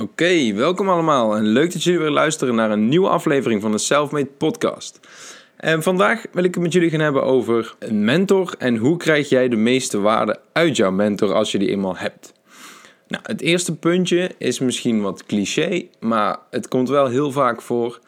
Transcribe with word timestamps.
Oké, 0.00 0.52
welkom 0.54 0.88
allemaal 0.88 1.36
en 1.36 1.46
leuk 1.46 1.72
dat 1.72 1.82
jullie 1.82 2.00
weer 2.00 2.10
luisteren 2.10 2.54
naar 2.54 2.70
een 2.70 2.88
nieuwe 2.88 3.08
aflevering 3.08 3.62
van 3.62 3.70
de 3.70 3.78
Selfmade 3.78 4.26
Podcast. 4.26 5.00
En 5.56 5.82
vandaag 5.82 6.24
wil 6.32 6.44
ik 6.44 6.54
het 6.54 6.62
met 6.62 6.72
jullie 6.72 6.90
gaan 6.90 7.00
hebben 7.00 7.22
over 7.22 7.74
een 7.78 8.04
mentor 8.04 8.54
en 8.58 8.76
hoe 8.76 8.96
krijg 8.96 9.28
jij 9.28 9.48
de 9.48 9.56
meeste 9.56 10.00
waarde 10.00 10.40
uit 10.52 10.76
jouw 10.76 10.90
mentor 10.90 11.32
als 11.32 11.52
je 11.52 11.58
die 11.58 11.68
eenmaal 11.70 11.96
hebt. 11.96 12.32
Nou, 13.08 13.22
het 13.26 13.40
eerste 13.40 13.76
puntje 13.76 14.30
is 14.38 14.58
misschien 14.58 15.00
wat 15.02 15.24
cliché, 15.24 15.86
maar 16.00 16.38
het 16.50 16.68
komt 16.68 16.88
wel 16.88 17.06
heel 17.06 17.32
vaak 17.32 17.62
voor. 17.62 18.00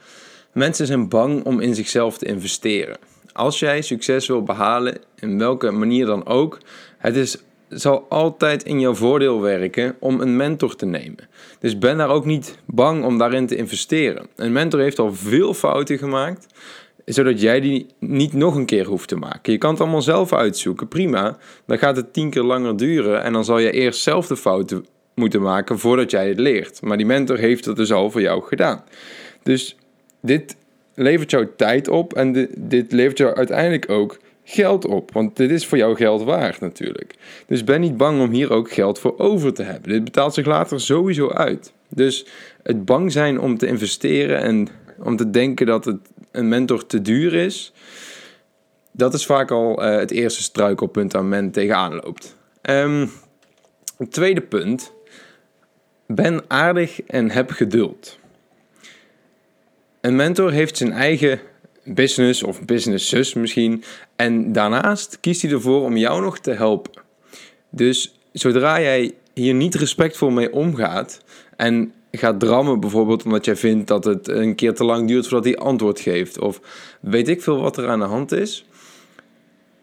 Mensen 0.53 0.87
zijn 0.87 1.09
bang 1.09 1.45
om 1.45 1.61
in 1.61 1.75
zichzelf 1.75 2.19
te 2.19 2.27
investeren. 2.27 2.97
Als 3.33 3.59
jij 3.59 3.83
succes 3.83 4.27
wil 4.27 4.43
behalen, 4.43 4.99
in 5.19 5.39
welke 5.39 5.71
manier 5.71 6.07
dan 6.07 6.27
ook, 6.27 6.59
het 6.99 7.17
is 7.17 7.39
zal 7.69 8.07
altijd 8.09 8.63
in 8.63 8.81
jouw 8.81 8.95
voordeel 8.95 9.41
werken 9.41 9.97
om 9.99 10.21
een 10.21 10.37
mentor 10.37 10.77
te 10.77 10.87
nemen. 10.87 11.29
Dus 11.61 11.79
ben 11.79 11.97
daar 11.97 12.09
ook 12.09 12.25
niet 12.25 12.59
bang 12.67 13.05
om 13.05 13.19
daarin 13.19 13.47
te 13.47 13.57
investeren. 13.57 14.27
Een 14.37 14.53
mentor 14.53 14.81
heeft 14.81 14.99
al 14.99 15.15
veel 15.15 15.55
fouten 15.55 15.99
gemaakt, 15.99 16.47
zodat 17.05 17.41
jij 17.41 17.61
die 17.61 17.87
niet 17.99 18.33
nog 18.33 18.55
een 18.55 18.67
keer 18.67 18.87
hoeft 18.87 19.09
te 19.09 19.17
maken. 19.17 19.53
Je 19.53 19.59
kan 19.59 19.71
het 19.71 19.81
allemaal 19.81 20.03
zelf 20.03 20.33
uitzoeken, 20.33 20.89
prima. 20.89 21.37
Dan 21.67 21.79
gaat 21.79 21.97
het 21.97 22.13
tien 22.13 22.31
keer 22.31 22.43
langer 22.43 22.77
duren 22.77 23.23
en 23.23 23.33
dan 23.33 23.45
zal 23.45 23.59
je 23.59 23.71
eerst 23.71 24.03
zelf 24.03 24.27
de 24.27 24.37
fouten 24.37 24.87
moeten 25.15 25.43
maken 25.43 25.79
voordat 25.79 26.11
jij 26.11 26.29
het 26.29 26.39
leert. 26.39 26.83
Maar 26.83 26.97
die 26.97 27.07
mentor 27.07 27.39
heeft 27.39 27.65
het 27.65 27.77
dus 27.77 27.93
al 27.93 28.11
voor 28.11 28.21
jou 28.21 28.43
gedaan. 28.43 28.85
Dus 29.43 29.77
dit 30.21 30.57
levert 30.95 31.31
jou 31.31 31.49
tijd 31.57 31.89
op 31.89 32.15
en 32.15 32.49
dit 32.57 32.93
levert 32.93 33.19
jou 33.19 33.35
uiteindelijk 33.35 33.91
ook 33.91 34.19
geld 34.51 34.85
op. 34.85 35.13
Want 35.13 35.37
dit 35.37 35.51
is 35.51 35.67
voor 35.67 35.79
jou 35.79 35.97
geld 35.97 36.23
waard 36.23 36.61
natuurlijk. 36.61 37.15
Dus 37.47 37.65
ben 37.65 37.81
niet 37.81 37.97
bang 37.97 38.21
om 38.21 38.31
hier 38.31 38.53
ook 38.53 38.73
geld 38.73 38.99
voor 38.99 39.19
over 39.19 39.53
te 39.53 39.63
hebben. 39.63 39.91
Dit 39.91 40.05
betaalt 40.05 40.35
zich 40.35 40.47
later 40.47 40.81
sowieso 40.81 41.31
uit. 41.31 41.73
Dus 41.89 42.27
het 42.63 42.85
bang 42.85 43.13
zijn 43.13 43.41
om 43.41 43.59
te 43.59 43.67
investeren 43.67 44.41
en 44.41 44.69
om 44.99 45.17
te 45.17 45.31
denken 45.31 45.67
dat 45.67 45.85
het 45.85 45.99
een 46.31 46.49
mentor 46.49 46.87
te 46.87 47.03
duur 47.03 47.35
is, 47.35 47.73
dat 48.93 49.15
is 49.15 49.27
vaak 49.27 49.51
al 49.51 49.85
uh, 49.85 49.97
het 49.97 50.11
eerste 50.11 50.43
struikelpunt 50.43 51.13
waar 51.13 51.25
men 51.25 51.51
tegenaan 51.51 51.95
loopt. 51.95 52.37
Um, 52.63 53.11
het 53.97 54.13
tweede 54.13 54.41
punt. 54.41 54.93
Ben 56.07 56.43
aardig 56.47 57.03
en 57.03 57.31
heb 57.31 57.51
geduld. 57.51 58.19
Een 60.01 60.17
mentor 60.17 60.53
heeft 60.53 60.77
zijn 60.77 60.93
eigen 60.93 61.41
business 61.95 62.43
of 62.43 62.65
businesses 62.65 63.35
misschien. 63.35 63.85
En 64.17 64.53
daarnaast 64.53 65.21
kiest 65.21 65.43
hij 65.43 65.51
ervoor 65.51 65.83
om 65.83 65.97
jou 65.97 66.23
nog 66.23 66.39
te 66.39 66.51
helpen. 66.51 67.03
Dus 67.71 68.19
zodra 68.33 68.81
jij 68.81 69.15
hier 69.35 69.55
niet 69.55 69.75
respectvol 69.75 70.31
mee 70.31 70.53
omgaat 70.53 71.23
en 71.57 71.93
gaat 72.11 72.41
drammen 72.41 72.81
bijvoorbeeld 72.81 73.25
omdat 73.25 73.45
jij 73.45 73.57
vindt 73.57 73.89
dat 73.89 74.05
het 74.05 74.29
een 74.29 74.55
keer 74.55 74.75
te 74.75 74.85
lang 74.85 75.09
duurt 75.09 75.27
voordat 75.27 75.45
hij 75.45 75.57
antwoord 75.57 76.01
geeft 76.01 76.39
of 76.39 76.61
weet 77.01 77.29
ik 77.29 77.43
veel 77.43 77.61
wat 77.61 77.77
er 77.77 77.89
aan 77.89 77.99
de 77.99 78.05
hand 78.05 78.33
is. 78.33 78.67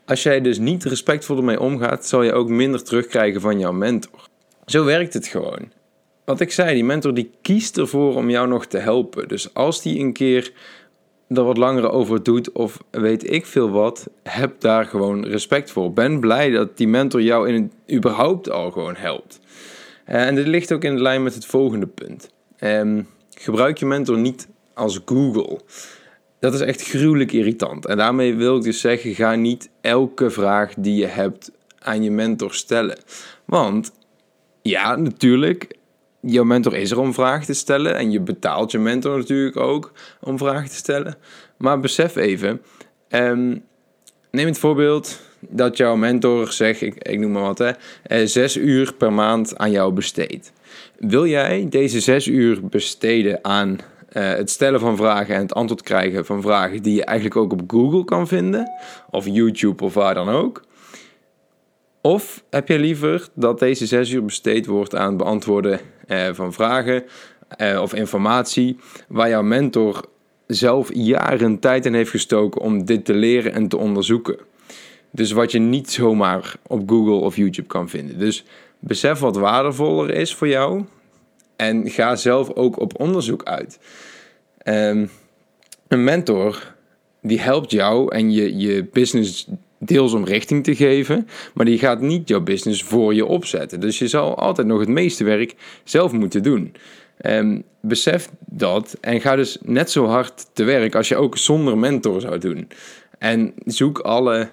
Als 0.06 0.24
jij 0.24 0.42
dus 0.42 0.58
niet 0.58 0.84
respectvol 0.84 1.38
ermee 1.38 1.60
omgaat, 1.60 2.06
zal 2.06 2.24
je 2.24 2.34
ook 2.34 2.50
minder 2.50 2.84
terugkrijgen 2.84 3.42
van 3.42 3.60
jouw 3.60 3.72
mentor. 3.72 4.28
Zo 4.66 4.84
werkt 4.84 5.14
het 5.14 5.28
gewoon. 5.28 5.72
Wat 6.26 6.40
ik 6.40 6.52
zei, 6.52 6.74
die 6.74 6.84
mentor 6.84 7.14
die 7.14 7.32
kiest 7.42 7.78
ervoor 7.78 8.16
om 8.16 8.30
jou 8.30 8.48
nog 8.48 8.66
te 8.66 8.78
helpen. 8.78 9.28
Dus 9.28 9.54
als 9.54 9.82
die 9.82 10.00
een 10.00 10.14
keer 10.14 10.52
er 11.28 11.44
wat 11.44 11.58
langer 11.58 11.90
over 11.90 12.24
doet 12.24 12.52
of 12.52 12.84
weet 12.92 13.32
ik 13.32 13.46
veel 13.46 13.70
wat, 13.70 14.10
heb 14.24 14.60
daar 14.60 14.86
gewoon 14.86 15.26
respect 15.26 15.72
voor. 15.72 15.94
Ben 15.94 16.20
blij 16.20 16.50
dat 16.50 16.78
die 16.78 16.88
mentor 16.88 17.22
jou 17.22 17.50
in 17.50 17.64
het, 17.64 17.96
überhaupt 17.98 18.50
al 18.50 18.72
gewoon 18.72 18.96
helpt. 18.96 19.40
Uh, 20.08 20.28
en 20.28 20.36
dit 20.36 20.48
ligt 20.48 20.74
ook 20.74 20.84
in 20.84 21.02
lijn 21.02 21.24
met 21.24 21.36
het 21.36 21.46
volgende 21.46 21.88
punt. 21.88 22.30
Um, 22.60 23.08
gebruik 23.38 23.78
je 23.78 23.86
mentor 23.86 24.18
niet 24.18 24.48
als 24.74 25.02
Google. 25.06 25.60
Dat 26.40 26.54
is 26.54 26.60
echt 26.60 26.82
gruwelijk 26.82 27.32
irritant. 27.32 27.86
En 27.86 27.98
daarmee 27.98 28.36
wil 28.36 28.58
ik 28.58 28.64
dus 28.64 28.80
zeggen, 28.80 29.16
ga 29.16 29.36
niet 29.36 29.70
elke 29.82 30.30
vraag 30.30 30.74
die 30.78 30.96
je 30.96 31.06
hebt 31.06 31.52
aan 31.80 32.04
je 32.04 32.12
mentor 32.12 32.54
stellen. 32.54 32.98
Want 33.46 33.92
ja, 34.62 34.96
natuurlijk, 34.96 35.76
jouw 36.26 36.44
mentor 36.44 36.76
is 36.76 36.92
er 36.92 37.00
om 37.00 37.14
vragen 37.14 37.46
te 37.46 37.54
stellen. 37.54 37.96
En 37.96 38.12
je 38.12 38.20
betaalt 38.20 38.72
je 38.72 38.80
mentor 38.80 39.18
natuurlijk 39.18 39.58
ook 39.58 39.92
om 40.22 40.38
vragen 40.38 40.70
te 40.70 40.76
stellen. 40.76 41.18
Maar 41.58 41.80
besef 41.80 42.16
even, 42.16 42.62
um, 43.10 43.64
neem 44.32 44.46
het 44.48 44.58
voorbeeld 44.58 45.20
dat 45.40 45.78
jouw 45.78 45.96
mentor, 45.96 46.52
zeg 46.52 46.82
ik, 46.82 46.96
ik 46.96 47.20
noem 47.20 47.32
maar 47.32 47.42
wat, 47.42 47.58
hè, 47.58 47.72
eh, 48.04 48.26
zes 48.26 48.58
uur 48.58 48.94
per 48.94 49.14
maand 49.14 49.58
aan 49.58 49.72
jou 49.72 49.94
besteedt. 49.94 50.54
Wil 51.00 51.26
jij 51.26 51.68
deze 51.70 52.00
zes 52.00 52.28
uur 52.28 52.68
besteden 52.68 53.40
aan 53.42 53.78
uh, 54.14 54.34
het 54.34 54.50
stellen 54.50 54.80
van 54.80 54.98
vragen 54.98 55.36
en 55.36 55.42
het 55.42 55.54
antwoord 55.54 55.82
krijgen 55.82 56.26
van 56.26 56.42
vragen 56.42 56.82
die 56.82 56.96
je 56.96 57.06
eigenlijk 57.06 57.38
ook 57.38 57.52
op 57.52 57.62
Google 57.68 58.04
kan 58.04 58.28
vinden, 58.28 58.72
of 59.10 59.26
YouTube 59.26 59.84
of 59.84 59.94
waar 59.94 60.14
dan 60.14 60.30
ook? 60.30 60.65
Of 62.06 62.44
heb 62.50 62.68
je 62.68 62.80
liever 62.80 63.28
dat 63.34 63.60
deze 63.60 63.86
zes 63.86 64.12
uur 64.12 64.26
besteed 64.26 64.66
wordt 64.66 64.96
aan 64.96 65.08
het 65.08 65.18
beantwoorden 65.18 65.80
eh, 66.08 66.28
van 66.34 66.54
vragen 66.54 67.04
eh, 67.48 67.82
of 67.82 67.94
informatie 67.94 68.78
waar 69.08 69.30
jouw 69.30 69.44
mentor 69.44 70.06
zelf 70.48 70.90
jaren 70.94 71.60
tijd 71.60 71.86
in 71.86 71.94
heeft 71.94 72.10
gestoken 72.10 72.62
om 72.62 72.86
dit 72.86 73.06
te 73.06 73.14
leren 73.14 73.54
en 73.54 73.68
te 73.68 73.78
onderzoeken? 73.78 74.38
Dus 75.12 75.32
wat 75.32 75.52
je 75.52 75.60
niet 75.60 75.92
zomaar 75.92 76.56
op 76.68 76.90
Google 76.90 77.26
of 77.26 77.36
YouTube 77.36 77.68
kan 77.68 77.90
vinden. 77.90 78.20
Dus 78.20 78.44
besef 78.80 79.20
wat 79.20 79.36
waardevoller 79.36 80.10
is 80.10 80.36
voor 80.36 80.48
jou 80.48 80.86
en 81.56 81.90
ga 81.90 82.16
zelf 82.16 82.52
ook 82.54 82.80
op 82.80 83.00
onderzoek 83.00 83.44
uit. 83.44 83.80
Um, 84.64 85.10
een 85.88 86.04
mentor 86.04 86.76
die 87.22 87.40
helpt 87.40 87.72
jou 87.72 88.16
en 88.16 88.32
je, 88.32 88.58
je 88.58 88.84
business 88.84 89.48
deels 89.86 90.14
om 90.14 90.26
richting 90.26 90.64
te 90.64 90.76
geven, 90.76 91.28
maar 91.54 91.66
die 91.66 91.80
gaat 91.80 92.02
niet 92.02 92.28
jouw 92.28 92.42
business 92.42 92.84
voor 92.84 93.14
je 93.14 93.26
opzetten. 93.26 93.80
Dus 93.80 94.00
je 94.00 94.08
zal 94.08 94.38
altijd 94.38 94.68
nog 94.68 94.80
het 94.80 94.90
meeste 94.90 95.24
werk 95.24 95.56
zelf 95.84 96.12
moeten 96.12 96.44
doen. 96.44 96.74
Um, 97.26 97.64
besef 97.82 98.30
dat 98.40 98.98
en 99.02 99.22
ga 99.22 99.36
dus 99.36 99.58
net 99.62 99.92
zo 99.92 100.06
hard 100.06 100.46
te 100.54 100.64
werk 100.64 100.96
als 100.96 101.08
je 101.08 101.16
ook 101.16 101.38
zonder 101.38 101.78
mentor 101.78 102.22
zou 102.22 102.38
doen. 102.38 102.68
En 103.18 103.54
zoek 103.66 104.00
alle 104.00 104.50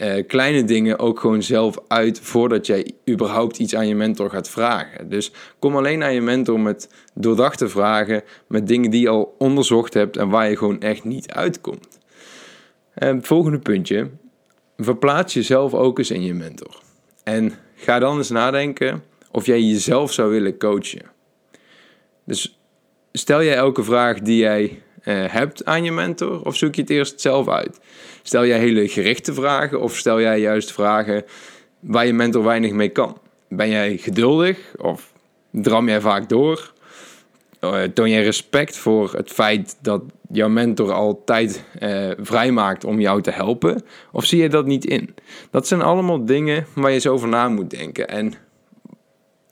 uh, 0.00 0.26
kleine 0.26 0.64
dingen 0.64 0.98
ook 0.98 1.20
gewoon 1.20 1.42
zelf 1.42 1.78
uit 1.88 2.20
voordat 2.20 2.66
jij 2.66 2.92
überhaupt 3.10 3.58
iets 3.58 3.74
aan 3.74 3.88
je 3.88 3.94
mentor 3.94 4.30
gaat 4.30 4.50
vragen. 4.50 5.08
Dus 5.08 5.32
kom 5.58 5.76
alleen 5.76 5.98
naar 5.98 6.12
je 6.12 6.20
mentor 6.20 6.60
met 6.60 6.88
doordachte 7.14 7.68
vragen, 7.68 8.22
met 8.48 8.66
dingen 8.66 8.90
die 8.90 9.00
je 9.00 9.08
al 9.08 9.34
onderzocht 9.38 9.94
hebt 9.94 10.16
en 10.16 10.28
waar 10.28 10.50
je 10.50 10.56
gewoon 10.56 10.80
echt 10.80 11.04
niet 11.04 11.32
uitkomt. 11.32 11.98
Uh, 12.98 13.16
volgende 13.20 13.58
puntje, 13.58 14.10
verplaats 14.84 15.34
jezelf 15.34 15.74
ook 15.74 15.98
eens 15.98 16.10
in 16.10 16.22
je 16.22 16.34
mentor. 16.34 16.80
En 17.24 17.52
ga 17.74 17.98
dan 17.98 18.16
eens 18.16 18.30
nadenken 18.30 19.02
of 19.30 19.46
jij 19.46 19.60
jezelf 19.60 20.12
zou 20.12 20.30
willen 20.30 20.58
coachen. 20.58 21.10
Dus 22.24 22.60
stel 23.12 23.42
jij 23.42 23.54
elke 23.54 23.82
vraag 23.82 24.18
die 24.20 24.38
jij 24.38 24.82
uh, 25.04 25.24
hebt 25.26 25.64
aan 25.64 25.84
je 25.84 25.92
mentor, 25.92 26.44
of 26.44 26.56
zoek 26.56 26.74
je 26.74 26.80
het 26.80 26.90
eerst 26.90 27.20
zelf 27.20 27.48
uit? 27.48 27.80
Stel 28.22 28.46
jij 28.46 28.58
hele 28.58 28.88
gerichte 28.88 29.34
vragen, 29.34 29.80
of 29.80 29.96
stel 29.96 30.20
jij 30.20 30.40
juist 30.40 30.72
vragen 30.72 31.24
waar 31.80 32.06
je 32.06 32.12
mentor 32.12 32.44
weinig 32.44 32.72
mee 32.72 32.88
kan? 32.88 33.18
Ben 33.48 33.68
jij 33.68 33.96
geduldig, 33.96 34.58
of 34.76 35.12
dram 35.50 35.88
jij 35.88 36.00
vaak 36.00 36.28
door? 36.28 36.72
Uh, 37.60 37.82
toon 37.82 38.10
jij 38.10 38.22
respect 38.22 38.76
voor 38.76 39.12
het 39.12 39.30
feit 39.30 39.76
dat 39.82 40.02
jouw 40.32 40.48
mentor 40.48 40.92
altijd 40.92 41.64
uh, 41.80 42.10
vrijmaakt 42.18 42.84
om 42.84 43.00
jou 43.00 43.22
te 43.22 43.30
helpen? 43.30 43.82
Of 44.12 44.24
zie 44.24 44.42
je 44.42 44.48
dat 44.48 44.66
niet 44.66 44.84
in? 44.84 45.14
Dat 45.50 45.66
zijn 45.66 45.82
allemaal 45.82 46.24
dingen 46.24 46.66
waar 46.74 46.88
je 46.88 46.94
eens 46.94 47.06
over 47.06 47.28
na 47.28 47.48
moet 47.48 47.70
denken. 47.70 48.08
En 48.08 48.34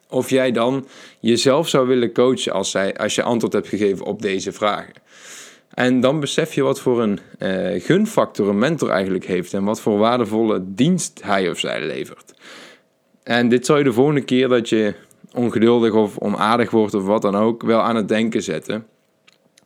of 0.09 0.31
jij 0.31 0.53
dan 0.53 0.87
jezelf 1.21 1.69
zou 1.69 1.87
willen 1.87 2.13
coachen 2.13 2.53
als, 2.53 2.71
zij, 2.71 2.97
als 2.97 3.15
je 3.15 3.23
antwoord 3.23 3.53
hebt 3.53 3.69
gegeven 3.69 4.07
op 4.07 4.23
deze 4.23 4.53
vragen. 4.53 4.95
En 5.75 6.01
dan 6.01 6.21
besef 6.21 6.55
je 6.55 6.63
wat 6.63 6.81
voor 6.81 7.03
een 7.03 7.19
uh, 7.39 7.83
gunfactor 7.83 8.49
een 8.49 8.59
mentor 8.59 8.91
eigenlijk 8.91 9.27
heeft 9.27 9.55
en 9.55 9.65
wat 9.65 9.81
voor 9.81 9.99
waardevolle 9.99 10.63
dienst 10.65 11.21
hij 11.25 11.51
of 11.51 11.59
zij 11.59 11.87
levert. 11.87 12.35
En 13.23 13.49
dit 13.49 13.67
zal 13.67 13.79
je 13.79 13.85
de 13.85 13.93
volgende 13.93 14.25
keer 14.25 14.49
dat 14.49 14.69
je 14.69 14.95
ongeduldig 15.35 15.93
of 15.93 16.19
onaardig 16.19 16.71
wordt 16.71 16.95
of 16.95 17.05
wat 17.05 17.23
dan 17.23 17.37
ook, 17.37 17.63
wel 17.63 17.81
aan 17.81 17.97
het 17.97 18.09
denken 18.09 18.43
zetten. 18.43 18.87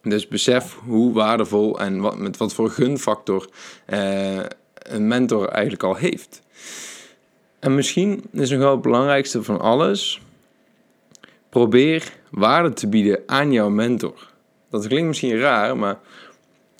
Dus 0.02 0.28
besef 0.28 0.78
hoe 0.84 1.12
waardevol 1.12 1.80
en 1.80 2.00
wat, 2.00 2.18
met 2.18 2.36
wat 2.36 2.54
voor 2.54 2.70
gunfactor 2.70 3.48
uh, 3.88 4.40
een 4.74 5.08
mentor 5.08 5.48
eigenlijk 5.48 5.82
al 5.82 5.94
heeft. 5.94 6.42
En 7.58 7.74
misschien 7.74 8.24
is 8.32 8.50
nog 8.50 8.58
wel 8.58 8.70
het 8.70 8.82
belangrijkste 8.82 9.42
van 9.42 9.60
alles: 9.60 10.20
probeer 11.48 12.12
waarde 12.30 12.72
te 12.72 12.88
bieden 12.88 13.22
aan 13.26 13.52
jouw 13.52 13.68
mentor. 13.68 14.30
Dat 14.70 14.86
klinkt 14.86 15.08
misschien 15.08 15.38
raar, 15.38 15.76
maar 15.76 15.98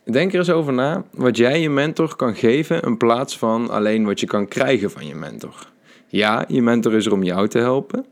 denk 0.05 0.32
er 0.32 0.38
eens 0.38 0.50
over 0.50 0.73
na 0.73 1.05
wat 1.11 1.37
jij 1.37 1.61
je 1.61 1.70
mentor 1.70 2.17
kan 2.17 2.34
geven 2.34 2.81
in 2.81 2.96
plaats 2.96 3.38
van 3.38 3.70
alleen 3.70 4.05
wat 4.05 4.20
je 4.20 4.26
kan 4.26 4.49
krijgen 4.49 4.90
van 4.90 5.06
je 5.06 5.14
mentor. 5.14 5.70
Ja, 6.06 6.44
je 6.49 6.62
mentor 6.62 6.94
is 6.94 7.06
er 7.06 7.12
om 7.12 7.23
jou 7.23 7.49
te 7.49 7.58
helpen, 7.58 8.06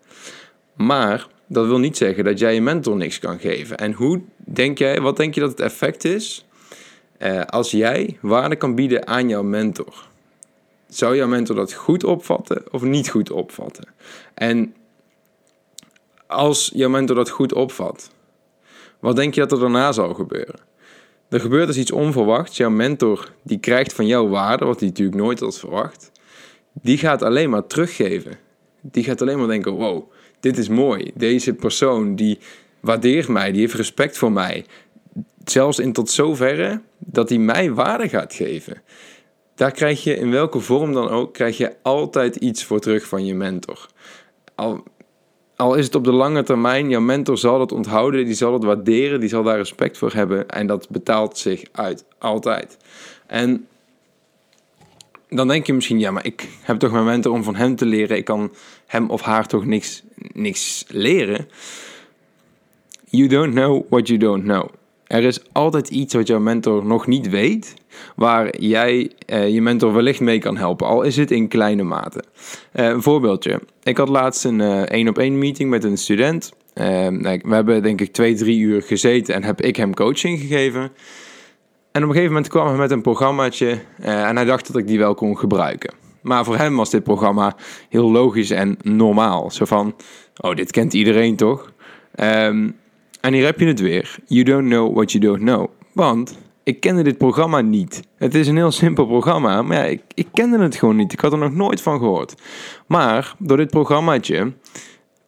maar 0.80 1.26
dat 1.46 1.66
wil 1.66 1.78
niet 1.78 1.96
zeggen 1.96 2.24
dat 2.24 2.38
jij 2.38 2.54
je 2.54 2.60
mentor 2.60 2.96
niks 2.96 3.18
kan 3.18 3.38
geven. 3.38 3.76
En 3.76 3.92
hoe 3.92 4.20
denk 4.36 4.78
jij, 4.78 5.00
wat 5.00 5.16
denk 5.16 5.34
je 5.34 5.40
dat 5.40 5.50
het 5.50 5.60
effect 5.60 6.04
is 6.04 6.46
uh, 7.18 7.42
als 7.42 7.70
jij 7.70 8.18
waarde 8.20 8.56
kan 8.56 8.74
bieden 8.74 9.06
aan 9.06 9.28
jouw 9.28 9.42
mentor? 9.42 10.08
Zou 10.88 11.16
jouw 11.16 11.28
mentor 11.28 11.56
dat 11.56 11.72
goed 11.72 12.04
opvatten 12.04 12.72
of 12.72 12.82
niet 12.82 13.08
goed 13.08 13.30
opvatten? 13.30 13.84
En 14.34 14.74
als 16.26 16.70
jouw 16.74 16.88
mentor 16.88 17.16
dat 17.16 17.30
goed 17.30 17.52
opvat, 17.52 18.10
wat 18.98 19.16
denk 19.16 19.34
je 19.34 19.40
dat 19.40 19.52
er 19.52 19.60
daarna 19.60 19.92
zal 19.92 20.14
gebeuren? 20.14 20.58
Er 21.28 21.40
gebeurt 21.40 21.66
dus 21.66 21.76
iets 21.76 21.92
onverwachts. 21.92 22.56
Jouw 22.56 22.70
mentor 22.70 23.32
die 23.42 23.58
krijgt 23.58 23.92
van 23.92 24.06
jou 24.06 24.28
waarde, 24.28 24.64
wat 24.64 24.80
hij 24.80 24.88
natuurlijk 24.88 25.18
nooit 25.18 25.40
had 25.40 25.58
verwacht. 25.58 26.10
Die 26.72 26.98
gaat 26.98 27.22
alleen 27.22 27.50
maar 27.50 27.66
teruggeven. 27.66 28.38
Die 28.80 29.04
gaat 29.04 29.20
alleen 29.20 29.38
maar 29.38 29.46
denken: 29.46 29.72
wow, 29.72 30.12
dit 30.40 30.58
is 30.58 30.68
mooi. 30.68 31.10
Deze 31.14 31.54
persoon 31.54 32.14
die 32.14 32.38
waardeert 32.80 33.28
mij, 33.28 33.52
die 33.52 33.60
heeft 33.60 33.74
respect 33.74 34.18
voor 34.18 34.32
mij. 34.32 34.64
Zelfs 35.44 35.78
in 35.78 35.92
tot 35.92 36.10
zoverre 36.10 36.80
dat 36.98 37.28
hij 37.28 37.38
mij 37.38 37.72
waarde 37.72 38.08
gaat 38.08 38.34
geven. 38.34 38.82
Daar 39.54 39.70
krijg 39.70 40.04
je 40.04 40.16
in 40.16 40.30
welke 40.30 40.60
vorm 40.60 40.92
dan 40.92 41.08
ook, 41.08 41.34
krijg 41.34 41.56
je 41.56 41.76
altijd 41.82 42.36
iets 42.36 42.64
voor 42.64 42.80
terug 42.80 43.06
van 43.06 43.26
je 43.26 43.34
mentor. 43.34 43.86
Al, 44.54 44.84
al 45.56 45.74
is 45.74 45.84
het 45.84 45.94
op 45.94 46.04
de 46.04 46.12
lange 46.12 46.42
termijn, 46.42 46.88
jouw 46.88 47.00
mentor 47.00 47.38
zal 47.38 47.58
dat 47.58 47.72
onthouden, 47.72 48.24
die 48.24 48.34
zal 48.34 48.52
het 48.52 48.64
waarderen, 48.64 49.20
die 49.20 49.28
zal 49.28 49.42
daar 49.42 49.56
respect 49.56 49.98
voor 49.98 50.12
hebben 50.12 50.48
en 50.48 50.66
dat 50.66 50.88
betaalt 50.88 51.38
zich 51.38 51.62
uit, 51.72 52.04
altijd. 52.18 52.76
En 53.26 53.66
dan 55.30 55.48
denk 55.48 55.66
je 55.66 55.72
misschien, 55.72 55.98
ja, 55.98 56.10
maar 56.10 56.26
ik 56.26 56.48
heb 56.60 56.78
toch 56.78 56.92
mijn 56.92 57.04
mentor 57.04 57.32
om 57.32 57.42
van 57.42 57.56
hem 57.56 57.76
te 57.76 57.86
leren, 57.86 58.16
ik 58.16 58.24
kan 58.24 58.52
hem 58.86 59.10
of 59.10 59.20
haar 59.20 59.46
toch 59.46 59.64
niks, 59.64 60.02
niks 60.32 60.84
leren. 60.88 61.48
You 63.04 63.28
don't 63.28 63.54
know 63.54 63.84
what 63.88 64.06
you 64.06 64.18
don't 64.18 64.42
know. 64.42 64.68
Er 65.06 65.22
is 65.22 65.40
altijd 65.52 65.88
iets 65.88 66.14
wat 66.14 66.26
jouw 66.26 66.40
mentor 66.40 66.86
nog 66.86 67.06
niet 67.06 67.28
weet, 67.28 67.74
waar 68.16 68.60
jij 68.60 69.10
eh, 69.26 69.48
je 69.48 69.62
mentor 69.62 69.92
wellicht 69.92 70.20
mee 70.20 70.38
kan 70.38 70.56
helpen, 70.56 70.86
al 70.86 71.02
is 71.02 71.16
het 71.16 71.30
in 71.30 71.48
kleine 71.48 71.82
mate. 71.82 72.24
Uh, 72.72 72.86
een 72.86 73.02
voorbeeldje. 73.02 73.60
Ik 73.82 73.96
had 73.96 74.08
laatst 74.08 74.44
een 74.44 74.60
één 74.86 75.08
op 75.08 75.18
één 75.18 75.38
meeting 75.38 75.70
met 75.70 75.84
een 75.84 75.98
student. 75.98 76.52
Uh, 76.74 77.06
we 77.42 77.54
hebben 77.54 77.82
denk 77.82 78.00
ik 78.00 78.12
twee, 78.12 78.34
drie 78.34 78.58
uur 78.58 78.82
gezeten 78.82 79.34
en 79.34 79.44
heb 79.44 79.60
ik 79.60 79.76
hem 79.76 79.94
coaching 79.94 80.40
gegeven. 80.40 80.92
En 81.92 82.02
op 82.02 82.08
een 82.08 82.14
gegeven 82.14 82.32
moment 82.32 82.48
kwam 82.48 82.66
hij 82.66 82.76
met 82.76 82.90
een 82.90 83.02
programmaatje 83.02 83.78
en 84.00 84.36
hij 84.36 84.44
dacht 84.44 84.66
dat 84.66 84.76
ik 84.76 84.86
die 84.86 84.98
wel 84.98 85.14
kon 85.14 85.38
gebruiken. 85.38 85.94
Maar 86.22 86.44
voor 86.44 86.56
hem 86.56 86.76
was 86.76 86.90
dit 86.90 87.02
programma 87.02 87.56
heel 87.88 88.10
logisch 88.10 88.50
en 88.50 88.78
normaal. 88.82 89.50
Zo 89.50 89.64
van, 89.64 89.94
oh, 90.40 90.54
dit 90.54 90.70
kent 90.70 90.94
iedereen 90.94 91.36
toch? 91.36 91.72
Um, 92.20 92.76
en 93.20 93.32
hier 93.32 93.44
heb 93.44 93.60
je 93.60 93.66
het 93.66 93.80
weer. 93.80 94.16
You 94.26 94.42
don't 94.42 94.68
know 94.68 94.94
what 94.94 95.12
you 95.12 95.24
don't 95.24 95.40
know. 95.40 95.66
Want 95.92 96.38
ik 96.62 96.80
kende 96.80 97.02
dit 97.02 97.18
programma 97.18 97.60
niet. 97.60 98.02
Het 98.16 98.34
is 98.34 98.48
een 98.48 98.56
heel 98.56 98.70
simpel 98.70 99.06
programma, 99.06 99.62
maar 99.62 99.76
ja, 99.76 99.84
ik, 99.84 100.02
ik 100.14 100.26
kende 100.32 100.58
het 100.58 100.76
gewoon 100.76 100.96
niet. 100.96 101.12
Ik 101.12 101.20
had 101.20 101.32
er 101.32 101.38
nog 101.38 101.54
nooit 101.54 101.80
van 101.80 101.98
gehoord. 101.98 102.34
Maar 102.86 103.34
door 103.38 103.56
dit 103.56 103.70
programmaatje 103.70 104.52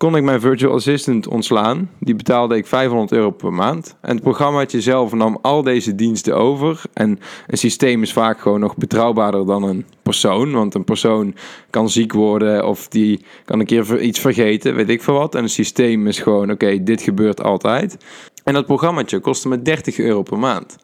kon 0.03 0.17
ik 0.17 0.23
mijn 0.23 0.41
virtual 0.41 0.75
assistant 0.75 1.29
ontslaan. 1.29 1.91
Die 1.99 2.15
betaalde 2.15 2.57
ik 2.57 2.67
500 2.67 3.13
euro 3.13 3.31
per 3.31 3.53
maand. 3.53 3.97
En 4.01 4.15
het 4.15 4.23
programmaatje 4.23 4.81
zelf 4.81 5.13
nam 5.13 5.39
al 5.43 5.63
deze 5.63 5.95
diensten 5.95 6.37
over. 6.37 6.83
En 6.93 7.19
een 7.47 7.59
systeem 7.59 8.03
is 8.03 8.13
vaak 8.13 8.41
gewoon 8.41 8.61
nog 8.61 8.77
betrouwbaarder 8.77 9.47
dan 9.47 9.63
een 9.63 9.87
persoon. 10.03 10.53
Want 10.53 10.75
een 10.75 10.85
persoon 10.85 11.35
kan 11.71 11.91
ziek 11.91 12.13
worden 12.13 12.67
of 12.67 12.89
die 12.89 13.25
kan 13.45 13.61
een 13.61 13.67
keer 13.67 14.01
iets 14.01 14.21
vergeten, 14.21 14.75
weet 14.75 14.89
ik 14.89 15.03
veel 15.03 15.15
wat. 15.15 15.35
En 15.35 15.43
een 15.43 15.49
systeem 15.49 16.07
is 16.07 16.19
gewoon, 16.19 16.51
oké, 16.51 16.83
dit 16.83 17.03
gebeurt 17.03 17.43
altijd. 17.43 17.97
En 18.45 18.55
dat 18.55 18.67
programmaatje 18.67 19.21
kostte 19.21 19.49
me 19.49 19.63
30 19.63 19.99
euro 19.99 20.23
per 20.23 20.39
maand. 20.39 20.77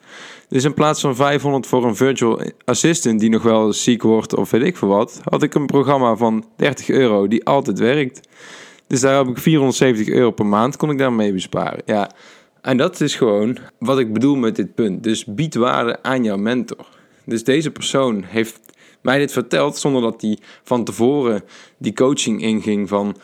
Dus 0.48 0.64
in 0.64 0.74
plaats 0.74 1.00
van 1.00 1.16
500 1.16 1.66
voor 1.66 1.84
een 1.84 1.96
virtual 1.96 2.40
assistant 2.64 3.20
die 3.20 3.30
nog 3.30 3.42
wel 3.42 3.72
ziek 3.72 4.02
wordt 4.02 4.34
of 4.34 4.50
weet 4.50 4.62
ik 4.62 4.76
veel 4.76 4.88
wat, 4.88 5.20
had 5.24 5.42
ik 5.42 5.54
een 5.54 5.66
programma 5.66 6.16
van 6.16 6.44
30 6.56 6.88
euro 6.88 7.28
die 7.28 7.44
altijd 7.44 7.78
werkt. 7.78 8.28
Dus 8.88 9.00
daar 9.00 9.16
heb 9.16 9.28
ik 9.28 9.38
470 9.38 10.08
euro 10.08 10.30
per 10.30 10.46
maand, 10.46 10.76
kon 10.76 10.90
ik 10.90 10.98
daarmee 10.98 11.32
besparen. 11.32 11.82
Ja, 11.84 12.10
en 12.60 12.76
dat 12.76 13.00
is 13.00 13.16
gewoon 13.16 13.58
wat 13.78 13.98
ik 13.98 14.12
bedoel 14.12 14.36
met 14.36 14.56
dit 14.56 14.74
punt. 14.74 15.02
Dus 15.02 15.24
bied 15.24 15.54
waarde 15.54 16.02
aan 16.02 16.24
jouw 16.24 16.36
mentor. 16.36 16.86
Dus 17.24 17.44
deze 17.44 17.70
persoon 17.70 18.22
heeft 18.22 18.60
mij 19.00 19.18
dit 19.18 19.32
verteld 19.32 19.76
zonder 19.76 20.02
dat 20.02 20.22
hij 20.22 20.38
van 20.62 20.84
tevoren 20.84 21.42
die 21.78 21.92
coaching 21.92 22.42
inging 22.42 22.88
van... 22.88 23.16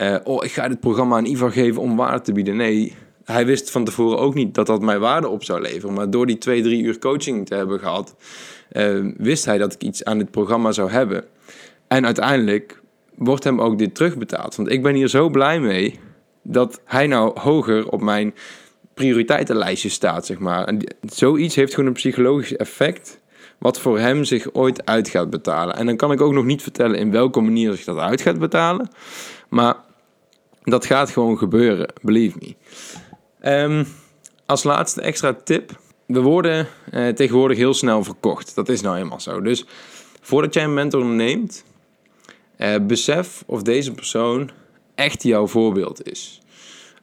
Uh, 0.00 0.16
oh, 0.24 0.44
ik 0.44 0.52
ga 0.52 0.68
dit 0.68 0.80
programma 0.80 1.16
aan 1.16 1.24
Ivar 1.24 1.52
geven 1.52 1.82
om 1.82 1.96
waarde 1.96 2.20
te 2.20 2.32
bieden. 2.32 2.56
Nee, 2.56 2.94
hij 3.24 3.46
wist 3.46 3.70
van 3.70 3.84
tevoren 3.84 4.18
ook 4.18 4.34
niet 4.34 4.54
dat 4.54 4.66
dat 4.66 4.80
mij 4.80 4.98
waarde 4.98 5.28
op 5.28 5.44
zou 5.44 5.60
leveren. 5.60 5.94
Maar 5.94 6.10
door 6.10 6.26
die 6.26 6.38
twee, 6.38 6.62
drie 6.62 6.82
uur 6.82 6.98
coaching 6.98 7.46
te 7.46 7.54
hebben 7.54 7.78
gehad, 7.78 8.14
uh, 8.72 9.12
wist 9.16 9.44
hij 9.44 9.58
dat 9.58 9.72
ik 9.72 9.82
iets 9.82 10.04
aan 10.04 10.18
dit 10.18 10.30
programma 10.30 10.72
zou 10.72 10.90
hebben. 10.90 11.24
En 11.88 12.04
uiteindelijk 12.04 12.81
wordt 13.16 13.44
hem 13.44 13.60
ook 13.60 13.78
dit 13.78 13.94
terugbetaald. 13.94 14.56
Want 14.56 14.70
ik 14.70 14.82
ben 14.82 14.94
hier 14.94 15.08
zo 15.08 15.28
blij 15.28 15.60
mee 15.60 16.00
dat 16.42 16.80
hij 16.84 17.06
nou 17.06 17.40
hoger 17.40 17.88
op 17.88 18.02
mijn 18.02 18.34
prioriteitenlijstje 18.94 19.88
staat, 19.88 20.26
zeg 20.26 20.38
maar. 20.38 20.64
En 20.64 20.96
zoiets 21.00 21.54
heeft 21.54 21.74
gewoon 21.74 21.88
een 21.88 21.94
psychologisch 21.94 22.56
effect 22.56 23.20
wat 23.58 23.80
voor 23.80 23.98
hem 23.98 24.24
zich 24.24 24.52
ooit 24.52 24.86
uit 24.86 25.08
gaat 25.08 25.30
betalen. 25.30 25.76
En 25.76 25.86
dan 25.86 25.96
kan 25.96 26.12
ik 26.12 26.20
ook 26.20 26.32
nog 26.32 26.44
niet 26.44 26.62
vertellen 26.62 26.98
in 26.98 27.10
welke 27.10 27.40
manier 27.40 27.72
zich 27.72 27.84
dat 27.84 27.98
uit 27.98 28.20
gaat 28.20 28.38
betalen. 28.38 28.88
Maar 29.48 29.76
dat 30.62 30.86
gaat 30.86 31.10
gewoon 31.10 31.38
gebeuren, 31.38 31.92
believe 32.02 32.38
me. 32.40 32.54
Um, 33.62 33.86
als 34.46 34.62
laatste 34.62 35.00
extra 35.00 35.34
tip. 35.44 35.80
We 36.06 36.20
worden 36.20 36.68
eh, 36.90 37.08
tegenwoordig 37.08 37.56
heel 37.56 37.74
snel 37.74 38.04
verkocht. 38.04 38.54
Dat 38.54 38.68
is 38.68 38.80
nou 38.80 38.96
eenmaal 38.96 39.20
zo. 39.20 39.40
Dus 39.40 39.64
voordat 40.20 40.54
jij 40.54 40.64
een 40.64 40.74
mentor 40.74 41.04
neemt, 41.04 41.64
uh, 42.62 42.74
besef 42.86 43.42
of 43.46 43.62
deze 43.62 43.92
persoon 43.92 44.50
echt 44.94 45.22
jouw 45.22 45.46
voorbeeld 45.46 46.10
is. 46.10 46.40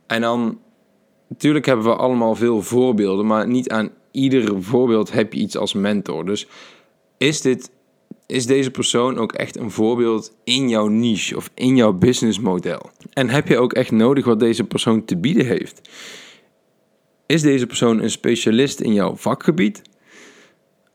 En 0.08 0.22
dan, 0.22 0.60
natuurlijk 1.28 1.66
hebben 1.66 1.86
we 1.86 1.96
allemaal 1.96 2.36
veel 2.36 2.62
voorbeelden, 2.62 3.26
maar 3.26 3.48
niet 3.48 3.70
aan 3.70 3.90
ieder 4.12 4.64
voorbeeld 4.64 5.12
heb 5.12 5.34
je 5.34 5.40
iets 5.40 5.58
als 5.58 5.74
mentor. 5.74 6.26
Dus 6.26 6.48
is, 7.18 7.42
dit, 7.42 7.72
is 8.26 8.46
deze 8.46 8.72
persoon 8.72 9.18
ook 9.18 9.34
echt 9.34 9.58
een 9.58 9.72
voorbeeld 9.72 10.36
in 10.44 10.70
jouw 10.70 10.88
niche 10.88 11.36
of 11.36 11.50
in 11.54 11.76
jouw 11.76 11.94
businessmodel? 11.94 12.90
En 13.14 13.30
heb 13.30 13.48
je 13.48 13.58
ook 13.58 13.74
echt 13.74 13.92
nodig 13.92 14.26
wat 14.26 14.40
deze 14.40 14.64
persoon 14.64 15.06
te 15.06 15.18
bieden 15.18 15.46
heeft? 15.46 15.90
Is 17.26 17.42
deze 17.42 17.66
persoon 17.66 18.02
een 18.02 18.12
specialist 18.12 18.80
in 18.80 18.94
jouw 18.94 19.16
vakgebied? 19.16 19.82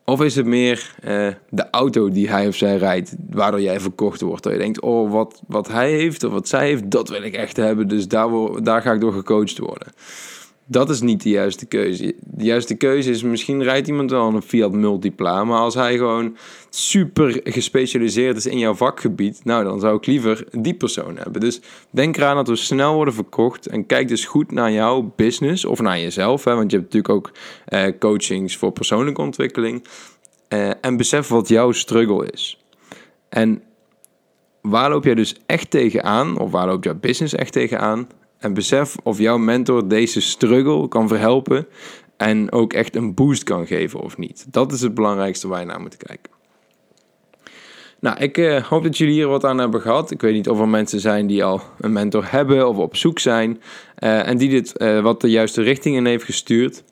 Of 0.05 0.21
is 0.21 0.35
het 0.35 0.45
meer 0.45 0.95
uh, 1.03 1.27
de 1.49 1.69
auto 1.71 2.09
die 2.09 2.29
hij 2.29 2.47
of 2.47 2.55
zij 2.55 2.77
rijdt, 2.77 3.15
waardoor 3.29 3.61
jij 3.61 3.79
verkocht 3.79 4.21
wordt? 4.21 4.43
Dat 4.43 4.51
je 4.51 4.59
denkt, 4.59 4.81
oh, 4.81 5.11
wat, 5.11 5.41
wat 5.47 5.67
hij 5.67 5.91
heeft 5.91 6.23
of 6.23 6.31
wat 6.31 6.47
zij 6.47 6.65
heeft, 6.67 6.91
dat 6.91 7.09
wil 7.09 7.23
ik 7.23 7.33
echt 7.33 7.57
hebben. 7.57 7.87
Dus 7.87 8.07
daar, 8.07 8.29
daar 8.63 8.81
ga 8.81 8.91
ik 8.91 8.99
door 8.99 9.13
gecoacht 9.13 9.57
worden. 9.57 9.87
Dat 10.67 10.89
is 10.89 11.01
niet 11.01 11.23
de 11.23 11.29
juiste 11.29 11.65
keuze. 11.65 12.15
De 12.19 12.43
juiste 12.43 12.75
keuze 12.75 13.09
is, 13.09 13.23
misschien 13.23 13.63
rijdt 13.63 13.87
iemand 13.87 14.11
wel 14.11 14.27
een 14.27 14.41
Fiat 14.41 14.71
Multipla, 14.71 15.43
maar 15.43 15.59
als 15.59 15.73
hij 15.73 15.97
gewoon 15.97 16.37
super 16.69 17.39
gespecialiseerd 17.43 18.37
is 18.37 18.45
in 18.45 18.57
jouw 18.57 18.73
vakgebied, 18.73 19.41
nou 19.43 19.63
dan 19.63 19.79
zou 19.79 19.97
ik 19.97 20.05
liever 20.05 20.47
die 20.51 20.73
persoon 20.73 21.17
hebben. 21.17 21.41
Dus 21.41 21.61
denk 21.89 22.17
eraan 22.17 22.35
dat 22.35 22.47
we 22.47 22.55
snel 22.55 22.95
worden 22.95 23.13
verkocht 23.13 23.67
en 23.67 23.85
kijk 23.85 24.07
dus 24.07 24.25
goed 24.25 24.51
naar 24.51 24.71
jouw 24.71 25.13
business 25.15 25.65
of 25.65 25.79
naar 25.81 25.99
jezelf, 25.99 26.43
hè, 26.43 26.55
want 26.55 26.71
je 26.71 26.77
hebt 26.77 26.93
natuurlijk 26.93 27.25
ook 27.25 27.37
eh, 27.65 27.99
coachings 27.99 28.57
voor 28.57 28.71
persoonlijke 28.71 29.21
ontwikkeling. 29.21 29.83
Eh, 30.47 30.69
en 30.81 30.97
besef 30.97 31.27
wat 31.27 31.47
jouw 31.47 31.71
struggle 31.71 32.31
is. 32.31 32.63
En 33.29 33.63
waar 34.61 34.89
loop 34.89 35.03
jij 35.03 35.15
dus 35.15 35.35
echt 35.45 35.69
tegenaan, 35.69 36.39
of 36.39 36.51
waar 36.51 36.67
loopt 36.67 36.83
jouw 36.83 36.99
business 36.99 37.35
echt 37.35 37.51
tegenaan? 37.51 38.07
En 38.45 38.53
besef 38.53 38.95
of 39.03 39.17
jouw 39.17 39.37
mentor 39.37 39.87
deze 39.87 40.21
struggle 40.21 40.87
kan 40.87 41.07
verhelpen 41.07 41.67
en 42.17 42.51
ook 42.51 42.73
echt 42.73 42.95
een 42.95 43.13
boost 43.13 43.43
kan 43.43 43.67
geven 43.67 43.99
of 43.99 44.17
niet. 44.17 44.45
Dat 44.51 44.71
is 44.71 44.81
het 44.81 44.93
belangrijkste 44.93 45.47
waar 45.47 45.59
je 45.59 45.65
naar 45.65 45.81
moet 45.81 45.97
kijken. 45.97 46.31
Nou, 47.99 48.17
ik 48.17 48.37
uh, 48.37 48.63
hoop 48.63 48.83
dat 48.83 48.97
jullie 48.97 49.13
hier 49.13 49.27
wat 49.27 49.43
aan 49.43 49.57
hebben 49.57 49.81
gehad. 49.81 50.11
Ik 50.11 50.21
weet 50.21 50.33
niet 50.33 50.49
of 50.49 50.59
er 50.59 50.67
mensen 50.67 50.99
zijn 50.99 51.27
die 51.27 51.43
al 51.43 51.61
een 51.79 51.93
mentor 51.93 52.25
hebben 52.31 52.67
of 52.67 52.77
op 52.77 52.95
zoek 52.95 53.19
zijn. 53.19 53.61
Uh, 53.99 54.27
en 54.27 54.37
die 54.37 54.49
dit 54.49 54.73
uh, 54.77 55.01
wat 55.01 55.21
de 55.21 55.29
juiste 55.29 55.61
richting 55.61 55.95
in 55.95 56.05
heeft 56.05 56.23
gestuurd. 56.23 56.83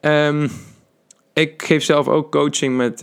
Um, 0.00 0.50
ik 1.32 1.62
geef 1.62 1.82
zelf 1.84 2.08
ook 2.08 2.32
coaching 2.32 2.76
met, 2.76 3.00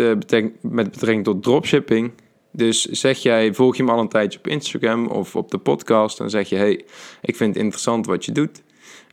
met 0.62 0.92
betrekking 0.92 1.24
tot 1.24 1.44
dropshipping. 1.44 2.12
Dus 2.56 2.86
zeg 2.86 3.18
jij, 3.18 3.54
volg 3.54 3.76
je 3.76 3.84
me 3.84 3.92
al 3.92 4.00
een 4.00 4.10
tijdje 4.10 4.40
op 4.40 4.48
Instagram 4.48 5.08
of 5.08 5.36
op 5.36 5.52
de 5.52 5.58
podcast. 5.58 6.18
Dan 6.18 6.30
zeg 6.30 6.50
je, 6.50 6.56
hey, 6.56 6.86
ik 7.22 7.36
vind 7.36 7.54
het 7.54 7.64
interessant 7.64 8.06
wat 8.06 8.26
je 8.26 8.32
doet. 8.32 8.62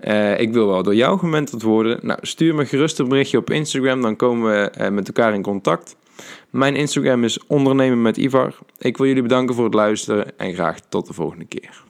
Uh, 0.00 0.40
ik 0.40 0.52
wil 0.52 0.66
wel 0.66 0.82
door 0.82 0.94
jou 0.94 1.18
gementord 1.18 1.62
worden. 1.62 1.98
Nou, 2.02 2.18
stuur 2.22 2.54
me 2.54 2.66
gerust 2.66 2.98
een 2.98 3.08
berichtje 3.08 3.38
op 3.38 3.50
Instagram. 3.50 4.02
Dan 4.02 4.16
komen 4.16 4.50
we 4.50 4.72
uh, 4.80 4.88
met 4.88 5.06
elkaar 5.06 5.34
in 5.34 5.42
contact. 5.42 5.96
Mijn 6.50 6.76
Instagram 6.76 7.24
is 7.24 7.46
ondernemen 7.46 8.02
met 8.02 8.16
Ivar. 8.16 8.58
Ik 8.78 8.96
wil 8.96 9.06
jullie 9.06 9.22
bedanken 9.22 9.54
voor 9.54 9.64
het 9.64 9.74
luisteren 9.74 10.38
en 10.38 10.54
graag 10.54 10.80
tot 10.80 11.06
de 11.06 11.12
volgende 11.12 11.44
keer. 11.44 11.82